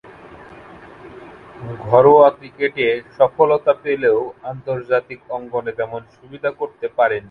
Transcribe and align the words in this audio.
ঘরোয়া 1.83 2.27
ক্রিকেটে 2.37 2.87
সফলতা 3.17 3.73
পেলেও 3.83 4.19
আন্তর্জাতিক 4.43 5.19
অঙ্গনে 5.29 5.71
তেমন 5.71 6.01
সুবিধা 6.15 6.49
করতে 6.59 6.85
পারেননি। 6.97 7.19